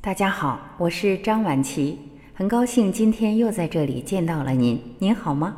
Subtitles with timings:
[0.00, 1.98] 大家好，我是张晚琪，
[2.32, 4.80] 很高兴今天又在这里见到了您。
[5.00, 5.56] 您好吗？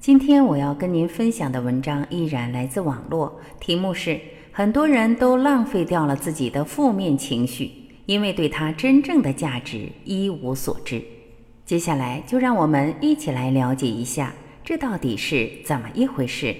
[0.00, 4.18] 今天我要跟您分享的文章依然来自网络，题目是：
[4.50, 7.70] 很多人都浪费掉了自己的负面情绪，
[8.06, 11.00] 因为对它真正的价值一无所知。
[11.66, 14.32] 接下来就让我们一起来了解一下，
[14.64, 16.56] 这到底是怎么一回事。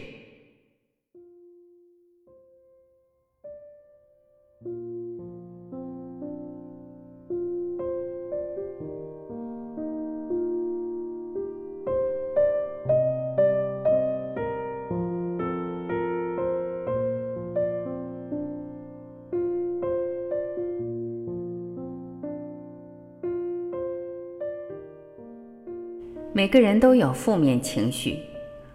[26.43, 28.19] 每个人都有负面情绪，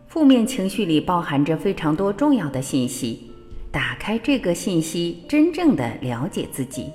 [0.08, 3.30] 负面情绪里包含着非常多重要的信息。
[3.70, 6.86] 打开这个信息，真正的了解自己。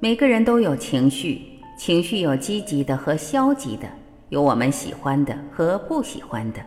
[0.00, 1.40] 每个人都有情绪，
[1.78, 3.88] 情绪有积极的和消极的，
[4.28, 6.60] 有我们喜欢的和不喜欢的。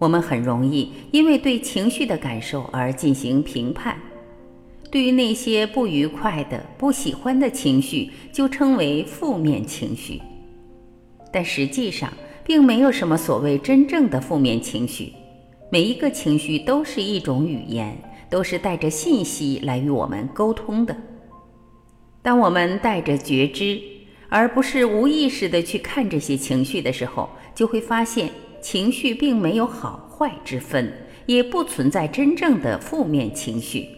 [0.00, 3.96] 我们很容易因为对情绪的感受而进行评判。
[4.90, 10.20] 对于那些不愉快的、不喜欢的情绪，就称为负面情绪。
[11.32, 12.12] 但实际上，
[12.44, 15.12] 并没有什么所谓真正的负面情绪。
[15.70, 17.96] 每一个情绪都是一种语言，
[18.28, 20.94] 都是带着信息来与我们沟通的。
[22.20, 23.80] 当我们带着觉知，
[24.28, 28.30] 而不是无意识的去看这些情绪的时候，就会发现
[28.60, 30.92] 情绪并没有好坏之分，
[31.24, 33.88] 也不存在真正的负面情绪。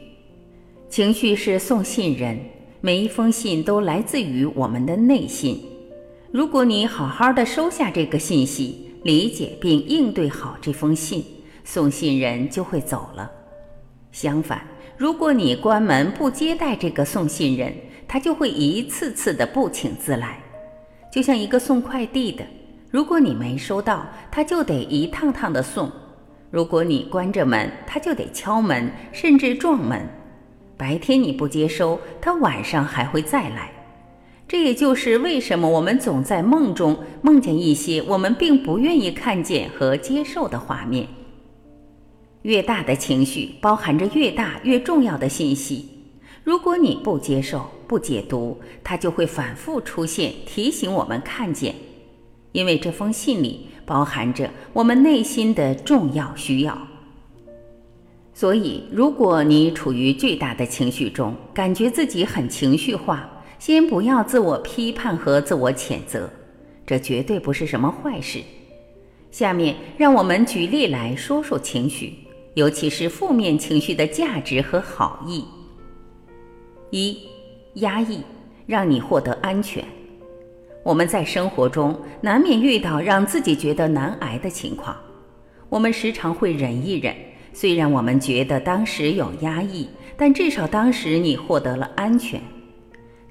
[0.89, 2.39] 情绪是送信人，
[2.81, 5.61] 每一封信都来自于我们的内心。
[6.35, 11.25] 如果你好好的收下这个信息，理解并应对好这封信，
[11.63, 13.31] 送信人就会走了。
[14.11, 14.61] 相反，
[14.97, 17.73] 如果你关门不接待这个送信人，
[18.09, 20.41] 他就会一次次的不请自来。
[21.09, 22.45] 就像一个送快递的，
[22.91, 25.87] 如果你没收到，他就得一趟趟的送；
[26.51, 30.05] 如果你关着门，他就得敲门，甚至撞门。
[30.77, 33.71] 白天你不接收，他晚上还会再来。
[34.47, 41.09] 这也就是为什么我们总在梦中梦见一些我们并不愿意看见和接受的画面。
[42.43, 45.89] 越大的情绪包含着越大越重要的信息，
[46.45, 51.75] 如果你不接受、不解读，它就会反复出现，提醒我们看见。
[52.53, 56.79] 因为这封信里包含着我们内心的重要需要。
[58.35, 63.31] 所以，如果你处于巨大的情绪中，感觉自己很情绪化。
[63.67, 66.29] 先不要自我批判和自我谴责，
[66.87, 68.43] 这绝对不是什么坏事。
[69.31, 72.13] 下面让我们举例来说说情绪，
[72.53, 75.43] 尤其是负面情绪的价值和好意。
[76.91, 77.19] 一、
[77.77, 78.21] 压抑
[78.67, 79.83] 让你获得安全。
[80.83, 84.95] 我们在生活中难免遇到让自己觉得难挨的情况，
[85.71, 87.17] 我们时常会忍一忍。
[87.55, 89.89] 虽然我们觉得当时有压抑，
[90.19, 92.39] 但至少当时你获得了安全。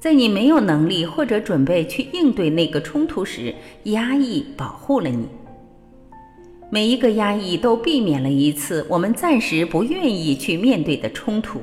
[0.03, 5.25] 在你没有能力或者准备去应对那个冲突时，压抑保护了你。
[6.69, 11.61] 每一个压抑都避免了一次我们暂时不愿意去面对的冲突。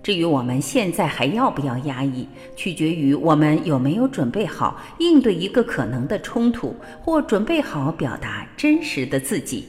[0.00, 6.72] 至于我们现在还要不要压抑，取决于我们有没有准备好应对一个可能的冲突，
[7.02, 9.64] 或准备好表达真实的自己。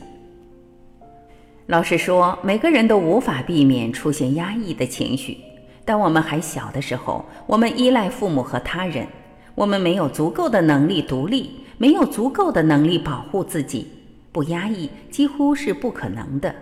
[1.66, 5.40] 老实说，每个人都无法避免出现压抑的情绪。
[5.88, 9.08] 当我们还小的时候，我们依赖父母和他人，
[9.56, 13.88] 我们没有足够的能力独立，没有足够的能力保护自己，
[14.34, 16.54] 不压抑几乎是不可能的。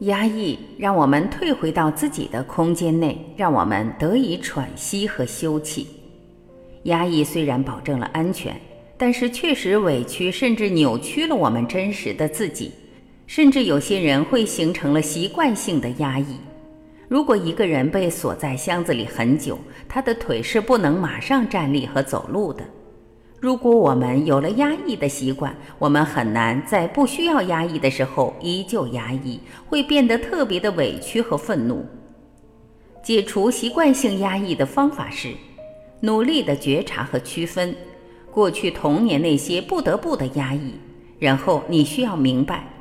[0.00, 5.86] 压抑让我们退回到自己的空间内，让我们得以喘息和休憩。
[6.82, 8.54] 压抑虽然保证了安全，
[8.98, 12.72] 但是确实委屈甚至扭曲了我们真实的自己，
[13.26, 16.36] 甚至有些人会形成了习惯性的压抑。
[17.10, 22.62] 如果一个人被锁在箱子里很久，他的腿是不能马上站立和走路的。
[23.40, 31.84] 如果我们有了压抑的习惯，我们很难在不需要压抑的时候依旧压抑，会变得特别的委屈和愤怒。
[33.02, 35.34] 解除习惯性压抑的方法是，
[36.02, 37.74] 努力的觉察和区分
[38.30, 40.74] 过去童年那些不得不的压抑，
[41.18, 42.72] 然后你需要明白，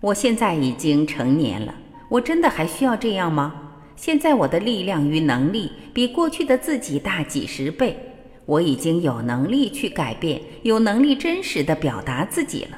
[0.00, 1.74] 我现在已经成年了，
[2.08, 3.61] 我真的还需要这样吗？
[4.02, 7.96] 现在我的力量与能力比过去的自己大几十倍，
[8.46, 12.76] 我已经有能力去改变，有能力真实的表达自己了。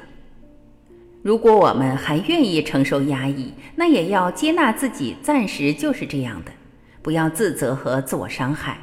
[1.23, 6.53] 如果我们还愿意承受压抑，那也要接纳自己暂时就是这样的，
[7.01, 8.77] 不要自责和自我伤害，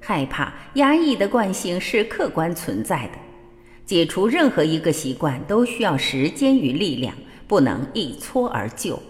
[0.00, 3.18] 害怕、压抑的惯性是客观存在的。
[3.86, 7.14] 解除任何一个习惯都需要时间与力量，
[7.46, 9.00] 不能一蹴而就。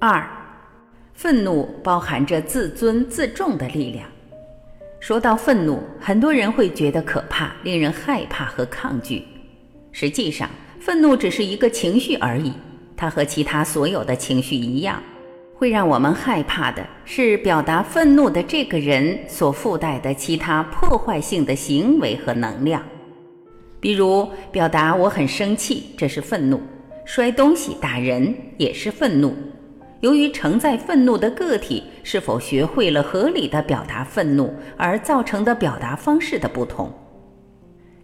[0.00, 0.28] 二，
[1.14, 4.06] 愤怒包含着自尊自重的力量。
[5.00, 9.22] 说到愤怒，很多人会觉得可怕，令人害怕和抗拒。
[9.92, 10.50] 实际上，
[10.80, 12.52] 愤怒只是一个情绪而已，
[12.96, 15.02] 它和其他所有的情绪一样，
[15.54, 22.82] 会让我们害怕的是表达愤怒的这个人所附带的其他破坏性的行为和能量。
[23.78, 26.58] 比如，表达我很生气，这是愤怒；
[27.04, 29.36] 摔东西、打人也是愤怒。
[30.04, 36.92] 由于承载愤怒的个体是否学会了合理的表达愤怒，而造成的表达方式的不同。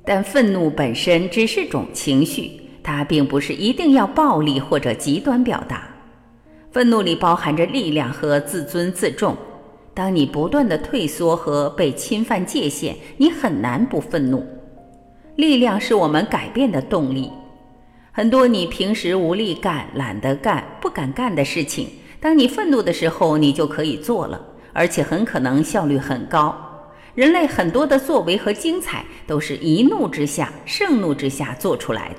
[0.02, 5.90] 但愤怒本身只是种情绪，它并不是一定要暴力或者极端表达。
[6.70, 9.36] 愤怒里包含着力量和自尊自重。
[9.92, 14.42] 当你不断的退缩和被侵犯界限，你很难不愤怒。
[15.36, 17.30] 力量是我们改变的动力。
[18.20, 21.88] 很多你平时无力干、懒得干、不敢干的事情，
[22.20, 24.38] 当你愤怒的时候，你就可以做了，
[24.74, 26.54] 而且很可能效率很高。
[27.14, 32.16] 人类很多的作为和精彩，都是一怒之下、盛怒之下做出来的。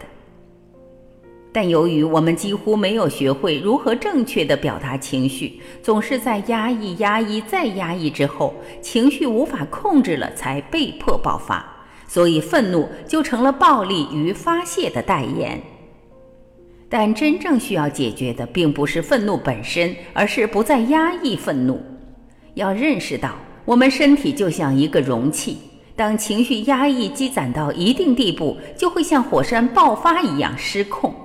[1.51, 11.63] 但由于我们几乎没有学会如何正确的表达情绪，总是在压抑、压抑再压抑之后，情绪无法控制了，才被迫爆发，
[12.07, 15.62] 所以愤怒就成了暴力与发泄的代言。
[16.93, 21.81] 但真正需要解决的，并不是愤怒本身，而是不再压抑愤怒。
[22.55, 25.57] 要认识到，我们身体就像一个容器，
[25.95, 31.15] 当情绪压抑积攒到一定地步，就会像火山爆发一样失控。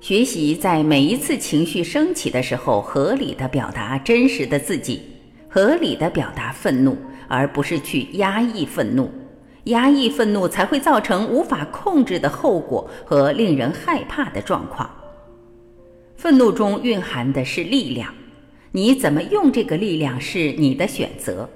[0.00, 5.02] 学习在每一次情绪升起的时候，合理的表达真实的自己，
[5.46, 6.96] 合理的表达愤怒，
[7.28, 9.10] 而不是去压抑愤怒。
[9.68, 14.90] 压抑愤怒才会造成无法控制的后果和令人害怕的状况。
[16.16, 18.12] 愤怒中蕴含的是力量，
[18.72, 21.48] 你怎么用这个力量是你的选择。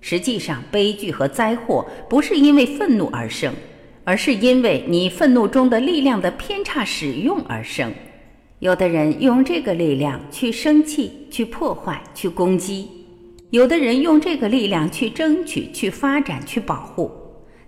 [0.00, 3.54] 实际上，悲剧和灾祸不是因为愤怒而生，
[4.04, 7.90] 而是因为你愤怒中的力量的偏差使用而生。
[8.58, 12.86] 有的人用这个力量去生气、去破坏、去攻击；
[13.50, 17.10] 有的人用这个力量去争取、去发展、去保护。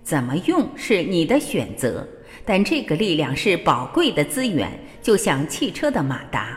[0.07, 2.07] 怎么用是你的选择，
[2.45, 4.71] 但这个力量是宝贵的资源，
[5.03, 6.57] 就像汽车的马达。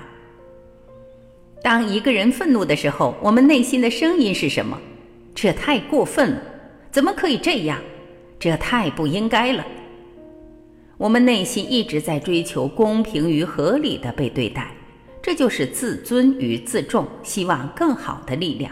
[1.64, 4.80] 当一个人愤怒的时候，我们内心的声音是什么？
[5.34, 6.42] 这太过分了！
[6.92, 7.82] 怎么可以这样？
[8.40, 9.66] 这太不应该了！
[11.00, 14.72] 我们内心一直在追求公平与合理的被对待，
[15.24, 18.72] 这就是自尊与自重，希望更好的力量。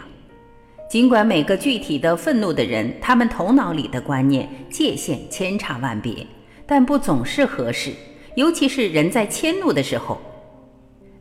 [0.88, 6.26] 尽管每个具体的愤怒的人，他们头脑里的观念界限千差万别，
[6.66, 7.92] 但不总是合适，
[8.36, 10.18] 尤其是人在迁怒的时候。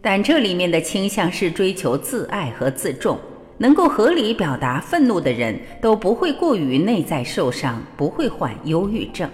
[0.02, 3.20] 但这里面的倾向是追求自爱和自重，
[3.58, 9.30] 能够合理表达愤怒的人都不会过于内在受伤，不会患忧郁症。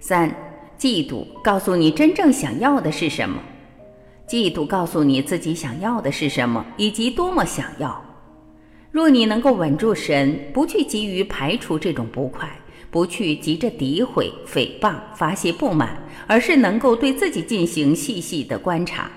[0.00, 0.34] 三、
[0.78, 3.38] 嫉妒告诉你真正想要的是什么？
[4.26, 8.02] 嫉妒告诉你自己想要的是什么，以及多么想要。
[8.96, 12.48] 若你能够稳住神，不去急于排除这种不快，
[12.90, 19.10] 不去急着诋毁、诽谤、发泄不满，而是能够对自己进行细细的观察，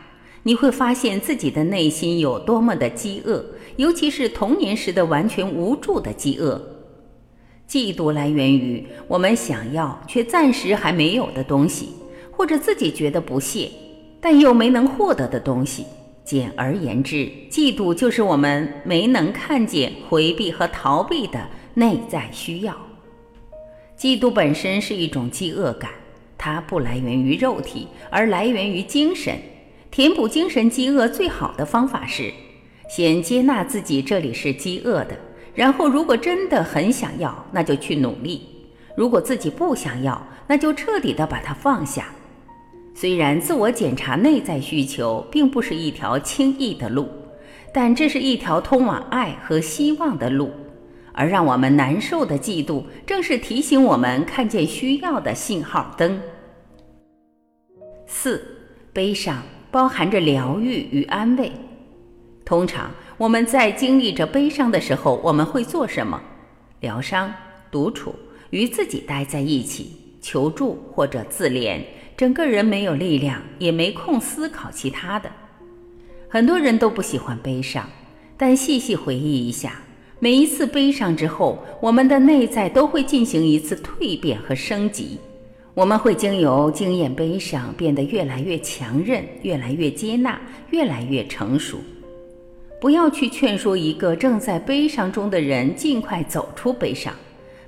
[0.43, 3.41] 你会发现自己的内心有多么的饥饿，
[3.77, 6.61] 尤其是童年时的完全无助的饥饿。
[7.65, 11.93] 嫉妒来源于我们想要却暂时还没有的东西，
[12.29, 13.71] 或者自己觉得不屑，
[14.19, 15.85] 但又没能获得的东西。
[16.23, 22.75] 简而言之，嫉妒就是我们没能看见、回避和逃避的内在需要。
[23.97, 25.91] 嫉妒本身是一种饥饿感，
[26.37, 29.35] 它不来源于肉体，而来源于精神。
[29.91, 32.31] 填补精神饥饿最好的方法是，
[32.87, 35.17] 先接纳自己这里是饥饿的，
[35.55, 38.39] 然后如果真的很想要，那就去努力；
[38.95, 42.13] 如果自己不想要，那就彻底的把它放下。
[42.99, 47.07] 虽然自我检查内在需求并不是一条轻易的路，
[47.73, 50.51] 但这是一条通往爱和希望的路。
[51.13, 56.19] 而让我们难受的嫉妒，正是提醒我们看见需要的信号灯。
[58.05, 58.45] 四，
[58.91, 59.41] 悲伤
[59.71, 61.49] 包含着疗愈与安慰。
[62.43, 66.21] 通常我们在经历着悲伤的时候，我们会做什么？
[66.81, 67.33] 疗伤、
[67.71, 68.13] 独处、
[68.49, 71.79] 与自己待在一起、求助或者自怜。
[72.19, 75.31] 整个人没有力量，也没空思考其他的。
[76.27, 77.89] 很多人都不喜欢悲伤，
[78.35, 79.81] 但细细回忆一下，
[80.19, 85.17] 每一次悲伤之后，我们的内在都会进行一次蜕变和升级。
[85.73, 90.37] 我们会经由经验悲伤，变得越来越强韧，越来越接纳，
[90.71, 91.77] 越来越成熟。
[92.81, 97.13] 不要去劝说一个正在悲伤中的人尽快走出悲伤，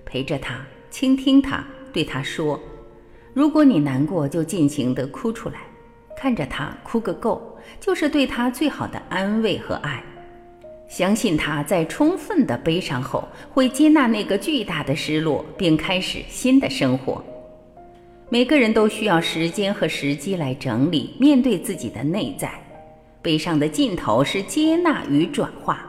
[0.03, 2.59] 陪着他，倾听他，对他说
[3.33, 5.59] ：“如果你难过，就尽情地哭出来，
[6.17, 10.03] 看着他哭个够，就是对他最好的安慰和爱。”
[10.89, 17.23] 相信他在充分的悲伤后，会接纳那个巨大的失落，并开始新的生活。
[18.27, 22.51] 每个人都需要时间和时机来整理、面对自己的内在。
[23.21, 25.85] 悲伤的尽头是接纳与转化。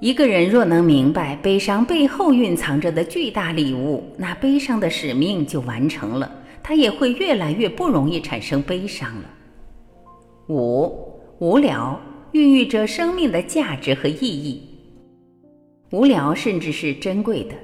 [0.00, 6.30] 一个人若能明白悲伤背后蕴藏着的巨大礼物，那悲伤的使命就完成了，
[6.64, 9.30] 他也会越来越不容易产生悲伤了。
[10.48, 12.00] 五、无聊。
[12.32, 14.60] 孕育着生命的价值和意义。
[15.92, 17.54] 无聊甚至是珍贵的。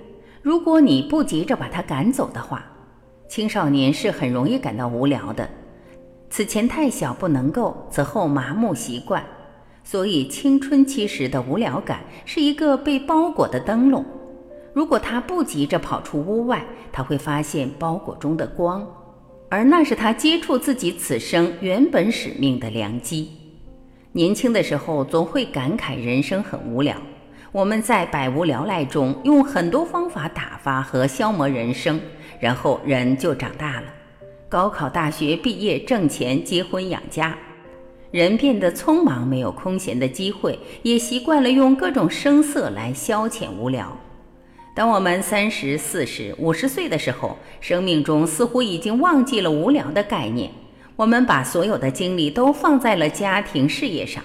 [0.42, 2.64] 如果你不急着把它赶走的话，
[3.28, 5.50] 青少年是很容易感到无聊的。
[6.28, 9.26] 此前太小不能够，此后麻木习惯，
[9.83, 14.04] 所以青春期时的无聊感是一个被包裹的灯笼。
[14.73, 18.87] 如果他不急着跑出屋外，他会发现包裹中的光，
[19.49, 23.31] 而那是他接触自己此生原本使命的良机。
[24.12, 26.97] 年轻的时候总会感慨人生很无聊，
[27.53, 32.00] 我们在百无聊赖中用很多方法打发和消磨人生，
[32.39, 33.87] 然后人就长大了。
[34.49, 37.37] 高考、大学毕业、挣钱、结婚、养家，
[38.11, 43.97] 人变得匆忙，没有空闲的机会，也习惯了用各种声色来消遣无聊。
[44.73, 50.50] 当我们三十四十、五十岁的时候，生命中似乎已经忘记了无聊的概念。
[50.97, 54.23] 我们把所有的精力都放在了家庭事业上，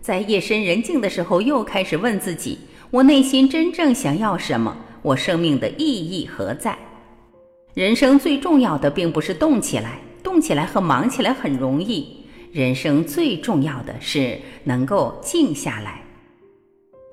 [0.00, 2.58] 在夜深人静的时候，又开始问自己：
[2.90, 4.76] 我内心真正想要什么？
[5.02, 6.76] 我生命的意义何在？
[7.74, 12.24] 人生最重要的并不是动起来，动起来和忙起来很容易。
[12.52, 16.03] 人生最重要的是能够静下来。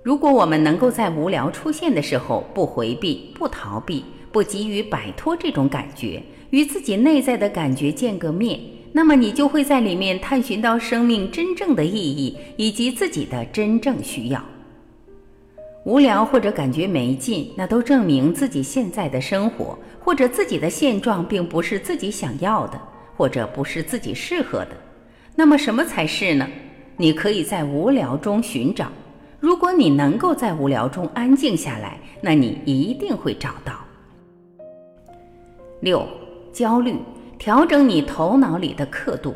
[0.03, 8.59] 如果我们能够在无聊出现的时候不回避、不逃避、不急于摆脱这种感觉，与自己内在的感觉见个面。
[8.93, 14.43] 那么你就会在里面探寻到生命真正的意义以及自己的真正需要。
[15.85, 22.81] 无聊或者感觉没劲，那都证明自己现在的生活或者自己的现状并不是自己想要的，
[23.15, 24.71] 或者不是自己适合的。
[25.35, 26.47] 那么什么才是呢？
[26.97, 28.91] 你可以在无聊中寻找。
[29.41, 33.73] 如果你能够在无聊中安静下来，那你一定会找到。
[35.81, 36.07] 六，
[36.53, 36.95] 焦虑。
[37.39, 39.33] 调整你头脑里的刻度。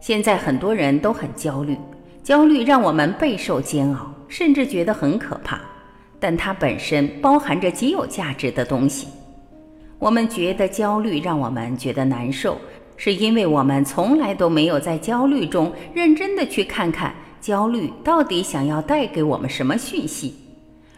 [0.00, 1.78] 现在很多人都很焦虑，
[2.24, 5.60] 焦虑让我们备受煎熬，甚至觉得很可怕。
[6.18, 9.06] 但它本身包含着极有价值的东西。
[10.00, 12.58] 我们觉得焦虑让我们觉得难受，
[12.96, 17.14] 是因为我们从来都没有在焦虑中认真的去看看
[17.44, 20.34] 焦虑到底想要带给我们什么讯息。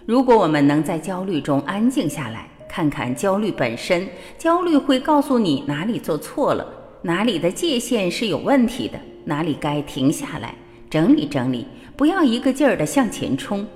[0.04, 6.64] 如果我们能在焦虑中安静下来，看看焦虑本身，焦虑会告诉你哪里做错了，
[7.02, 10.54] 哪里的界限是有问题的，哪里该停下来
[10.88, 13.66] 整理整理，不要一个劲儿的向前冲。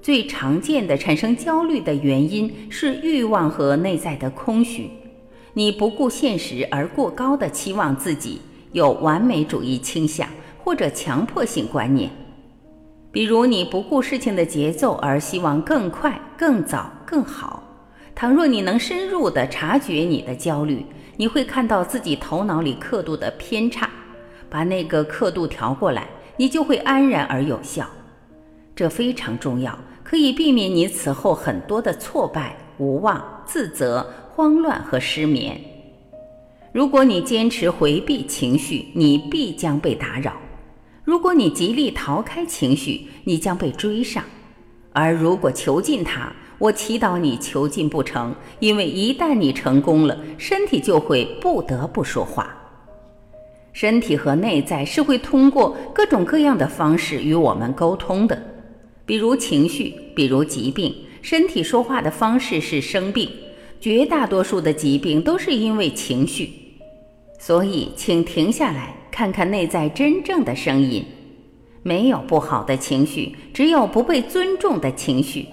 [0.00, 4.88] 最常见的产生焦虑的原因是欲望和内在的空虚。
[5.52, 8.40] 你不顾现实而过高的期望自己，
[8.70, 10.28] 有完美主义倾向
[10.68, 12.10] 或者强迫性观念。
[13.10, 17.62] 比如你不顾事情的节奏而希望更快、更早、更好。
[18.14, 20.84] 倘若你能深入地察觉你的焦虑，
[21.16, 23.88] 你会看到自己头脑里刻度的偏差，
[24.50, 26.06] 把那个刻度调过来，
[26.36, 27.86] 你就会安然而有效。
[28.76, 35.58] 这非常重要，可以避免你此后很多的挫败、无望、自责、慌乱和失眠。
[36.72, 40.32] 如果你坚持回避情绪，你必将被打扰；
[41.08, 44.22] 如果你极力逃开情绪，你将被追上；
[44.92, 52.54] 而如果囚禁它，我祈祷你囚禁不成，因为一旦你成功了，身体就会不得不说话。
[53.72, 58.38] 身体和内在是会通过各种各样的方式与我们沟通的，
[59.06, 60.94] 比如情绪，比如疾病。
[61.22, 63.30] 身体说话的方式是生病，
[63.80, 66.52] 绝大多数的疾病都是因为情绪。
[67.38, 71.04] 所以，请停下来看看内在真正的声音。
[71.82, 75.44] 没有不好的情绪，只有不被尊重的情绪。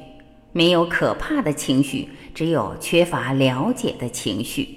[0.51, 4.67] 没有可怕的情绪，只有缺乏了解的情绪。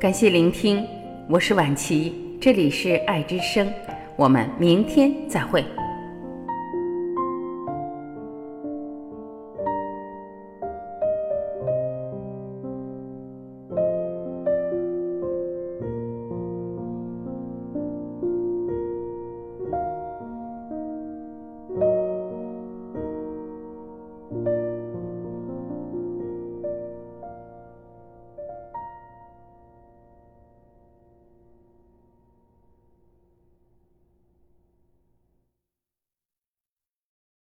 [0.00, 0.86] 感谢聆听，
[1.28, 2.14] 我是晚琪。
[2.40, 3.70] 这里是爱之声，
[4.16, 5.62] 我们明天再会。